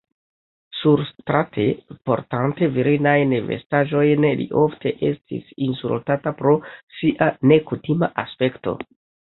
Surstrate, 0.75 1.65
portante 2.09 2.69
virinajn 2.77 3.35
vestaĵojn, 3.51 4.27
li 4.41 4.49
ofte 4.63 4.95
estis 5.13 5.55
insultata 5.69 6.37
pro 6.43 6.57
sia 6.99 7.31
nekutima 7.55 8.15
aspekto. 8.27 8.79